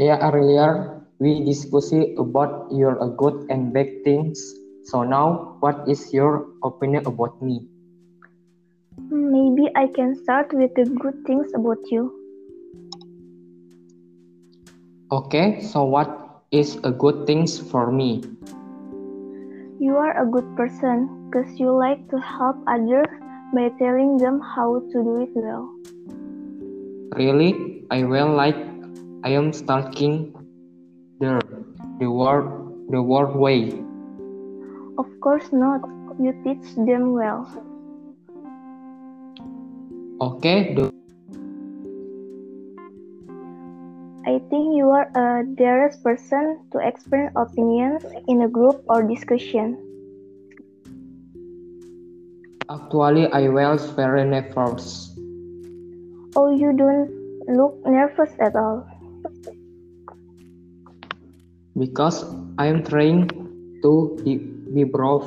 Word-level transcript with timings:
Yeah, 0.00 0.16
earlier 0.32 1.04
we 1.20 1.44
discussed 1.44 2.16
about 2.16 2.72
your 2.72 2.96
good 3.20 3.44
and 3.52 3.68
bad 3.68 4.00
things. 4.00 4.40
So 4.88 5.04
now, 5.04 5.60
what 5.60 5.84
is 5.84 6.08
your 6.16 6.48
opinion 6.64 7.04
about 7.04 7.36
me? 7.44 7.68
Maybe 9.12 9.68
I 9.76 9.92
can 9.92 10.16
start 10.16 10.56
with 10.56 10.72
the 10.72 10.88
good 10.88 11.20
things 11.28 11.52
about 11.52 11.84
you. 11.92 12.08
Okay, 15.12 15.60
so 15.60 15.84
what 15.84 16.08
is 16.50 16.80
a 16.80 16.90
good 16.90 17.26
things 17.26 17.60
for 17.60 17.92
me? 17.92 18.24
You 19.76 20.00
are 20.00 20.16
a 20.16 20.24
good 20.24 20.48
person 20.56 21.28
because 21.28 21.60
you 21.60 21.76
like 21.76 22.08
to 22.08 22.16
help 22.16 22.56
others 22.64 23.19
by 23.52 23.68
telling 23.78 24.16
them 24.18 24.40
how 24.40 24.78
to 24.78 24.96
do 25.02 25.22
it 25.22 25.30
well. 25.34 25.74
Really, 27.18 27.84
I 27.90 28.04
will 28.04 28.30
like 28.34 28.58
I 29.24 29.30
am 29.34 29.52
stalking 29.52 30.32
the 31.18 31.42
the 31.98 32.10
word 32.10 32.46
the 32.88 33.02
word 33.02 33.34
way. 33.34 33.74
Of 34.98 35.08
course 35.20 35.50
not. 35.52 35.82
You 36.20 36.32
teach 36.44 36.62
them 36.76 37.12
well. 37.12 37.48
Okay, 40.20 40.74
the 40.74 40.92
I 44.30 44.38
think 44.46 44.76
you 44.78 44.90
are 44.94 45.10
a 45.16 45.42
daring 45.42 45.90
person 46.04 46.60
to 46.70 46.78
express 46.78 47.32
opinions 47.34 48.04
in 48.28 48.42
a 48.42 48.48
group 48.48 48.84
or 48.86 49.02
discussion. 49.02 49.89
Actually 52.70 53.26
I 53.32 53.48
was 53.48 53.90
very 53.98 54.24
nervous. 54.24 55.10
Oh, 56.36 56.54
you 56.54 56.72
don't 56.72 57.10
look 57.50 57.74
nervous 57.84 58.30
at 58.38 58.54
all. 58.54 58.86
because 61.80 62.24
I 62.58 62.66
am 62.66 62.84
trying 62.84 63.28
to 63.82 64.20
be, 64.22 64.36
be 64.74 64.84
brave. 64.84 65.24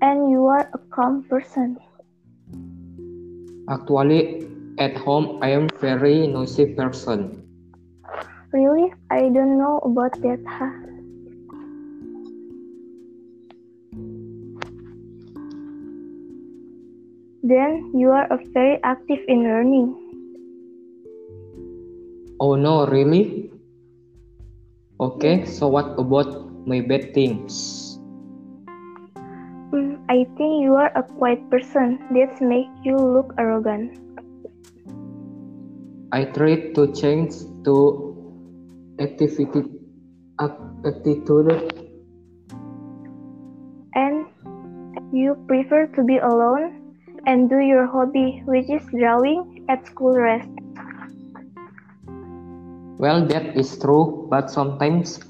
And 0.00 0.30
you 0.30 0.46
are 0.46 0.68
a 0.72 0.78
calm 0.88 1.24
person. 1.28 1.76
Actually, 3.68 4.48
at 4.78 4.96
home 4.96 5.38
I 5.42 5.50
am 5.50 5.68
very 5.80 6.26
noisy 6.26 6.74
person. 6.74 7.44
Really? 8.52 8.92
I 9.10 9.28
don't 9.28 9.58
know 9.58 9.78
about 9.84 10.16
that, 10.22 10.40
huh? 10.48 10.99
Then 17.50 17.90
you 17.98 18.14
are 18.14 18.30
very 18.54 18.78
active 18.86 19.18
in 19.26 19.42
learning. 19.42 19.90
Oh 22.38 22.54
no, 22.54 22.86
really? 22.86 23.50
Okay, 25.02 25.42
so 25.50 25.66
what 25.66 25.98
about 25.98 26.30
my 26.62 26.78
bad 26.78 27.10
things? 27.10 27.98
Mm, 29.74 29.98
I 30.06 30.30
think 30.38 30.62
you 30.62 30.78
are 30.78 30.94
a 30.94 31.02
quiet 31.02 31.42
person. 31.50 31.98
That 32.14 32.38
makes 32.38 32.70
you 32.86 32.94
look 32.94 33.34
arrogant. 33.34 33.98
I 36.14 36.30
tried 36.30 36.78
to 36.78 36.94
change 36.94 37.34
to 37.66 38.14
activity 39.02 39.66
attitude 40.38 41.50
And 43.98 44.30
you 45.10 45.34
prefer 45.50 45.90
to 45.98 46.04
be 46.06 46.22
alone 46.22 46.80
and 47.26 47.48
do 47.48 47.58
your 47.58 47.86
hobby, 47.86 48.42
which 48.46 48.68
is 48.70 48.82
drawing, 48.90 49.64
at 49.68 49.86
school 49.86 50.16
rest. 50.16 50.48
Well, 53.00 53.24
that 53.26 53.56
is 53.56 53.78
true, 53.78 54.28
but 54.28 54.50
sometimes 54.50 55.20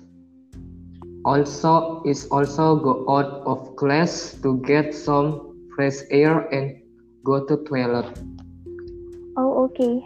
also 1.24 2.02
is 2.02 2.26
also 2.34 2.76
go 2.76 3.06
out 3.06 3.46
of 3.46 3.76
class 3.76 4.34
to 4.42 4.58
get 4.66 4.94
some 4.94 5.54
fresh 5.76 6.02
air 6.10 6.50
and 6.50 6.82
go 7.24 7.46
to 7.46 7.62
toilet. 7.68 8.10
Oh, 9.36 9.70
okay. 9.70 10.02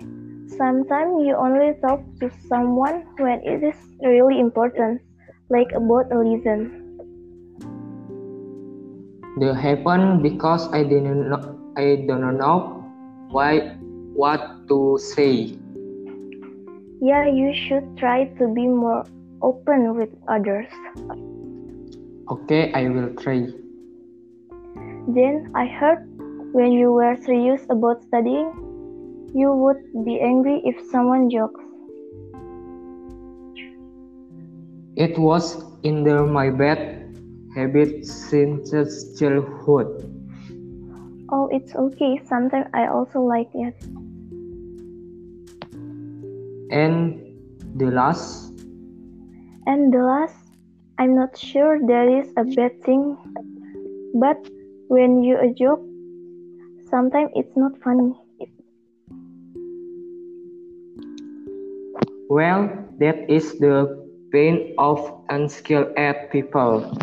Sometimes 0.61 1.25
you 1.25 1.34
only 1.34 1.72
talk 1.81 2.05
to 2.21 2.31
someone 2.49 3.09
when 3.16 3.41
it 3.43 3.65
is 3.65 3.78
really 4.05 4.39
important, 4.39 5.01
like 5.49 5.72
about 5.72 6.12
a 6.12 6.21
lesson. 6.21 6.69
That 9.41 9.56
happened 9.56 10.22
because 10.22 10.69
I 10.71 10.84
didn't 10.84 11.31
know 11.33 11.64
I 11.77 12.07
don't 12.07 12.39
know 12.39 12.87
why 13.35 13.75
what 14.15 14.69
to 14.69 14.97
say. 15.03 15.59
Yeah, 17.03 17.27
you 17.27 17.51
should 17.53 17.99
try 17.99 18.31
to 18.39 18.47
be 18.55 18.69
more 18.69 19.03
open 19.43 19.99
with 19.99 20.15
others. 20.29 20.71
Okay, 22.31 22.73
I 22.73 22.89
will 22.89 23.11
try. 23.19 23.51
Then 25.11 25.51
I 25.57 25.67
heard 25.67 26.07
when 26.55 26.71
you 26.71 26.93
were 26.93 27.17
serious 27.27 27.67
about 27.69 28.05
studying, 28.05 28.55
you 29.34 29.51
would 29.51 29.83
be 30.07 30.21
angry 30.21 30.63
if 30.65 30.79
someone 30.93 31.29
jokes. 31.29 31.61
It 34.95 35.19
was 35.19 35.59
in 35.83 36.07
my 36.33 36.51
bad 36.51 37.19
habit 37.57 38.07
since 38.07 38.71
childhood. 39.19 40.14
Oh, 41.34 41.49
it's 41.50 41.75
okay. 41.75 42.22
Sometimes 42.22 42.71
I 42.72 42.87
also 42.87 43.19
like 43.19 43.50
it. 43.55 43.75
And 46.71 47.19
the 47.75 47.91
last, 47.91 48.55
And 49.67 49.91
the 49.91 49.99
last, 49.99 50.39
I'm 50.97 51.17
not 51.19 51.37
sure 51.37 51.83
there 51.83 52.06
is 52.06 52.31
a 52.37 52.45
bad 52.45 52.78
thing, 52.87 53.19
but 54.15 54.39
when 54.87 55.25
you 55.25 55.34
a 55.43 55.50
joke, 55.50 55.83
sometimes 56.87 57.34
it's 57.34 57.56
not 57.56 57.83
funny. 57.83 58.15
well, 62.31 62.71
that 62.99 63.27
is 63.28 63.59
the 63.59 63.91
pain 64.31 64.75
of 64.78 65.03
unskilled 65.31 65.99
at 65.99 66.31
people. 66.31 66.95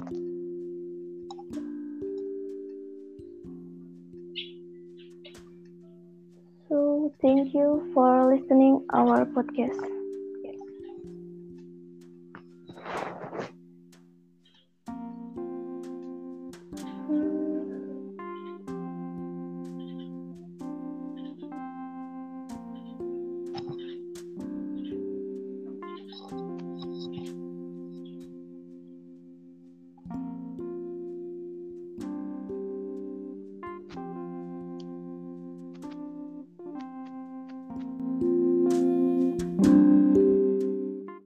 Thank 7.31 7.53
you 7.53 7.89
for 7.93 8.35
listening 8.35 8.85
our 8.93 9.25
podcast. 9.25 10.00